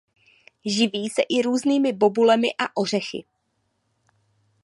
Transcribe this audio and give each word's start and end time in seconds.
Živí 0.65 1.09
se 1.09 1.21
i 1.21 1.41
různými 1.41 1.93
bobulemi 1.93 2.47
a 2.59 2.77
ořechy. 2.77 3.25